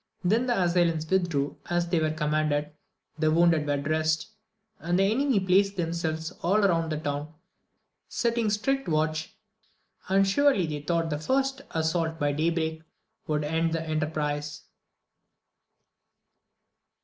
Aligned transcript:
Then 0.23 0.47
the 0.47 0.59
assailants 0.59 1.07
withdrew 1.07 1.59
as 1.69 1.87
they 1.89 1.99
were 1.99 2.09
commanded, 2.09 2.71
the 3.19 3.29
wounded 3.29 3.67
were 3.67 3.77
dressed; 3.77 4.31
and 4.79 4.97
the 4.97 5.03
enemy 5.03 5.39
placed 5.39 5.77
themselves 5.77 6.31
all 6.41 6.59
round 6.59 6.91
the 6.91 6.97
town, 6.97 7.31
setting 8.07 8.49
strict 8.49 8.87
watch, 8.87 9.35
and 10.09 10.27
surely 10.27 10.65
they 10.65 10.81
thought 10.81 11.11
that 11.11 11.19
the 11.19 11.23
first 11.23 11.61
assault 11.69 12.19
at 12.19 12.35
day 12.37 12.49
break 12.49 12.81
would 13.27 13.43
end 13.43 13.73
the 13.73 13.83
enterprise. 13.87 14.63